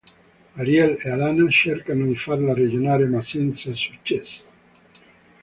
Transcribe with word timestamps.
Ariel 0.59 0.91
e 0.99 1.09
Alana 1.11 1.47
cercano 1.51 2.07
di 2.07 2.15
farla 2.15 2.55
ragionare 2.55 3.05
ma 3.05 3.21
senza 3.21 3.71
successo. 3.75 4.43